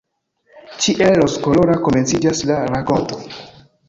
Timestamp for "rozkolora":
1.19-1.75